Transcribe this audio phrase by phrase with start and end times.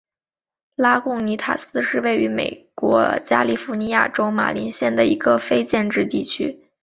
[0.73, 6.63] 拉贡尼塔斯是位于美国加利福尼亚州马林县的一个非建制地区。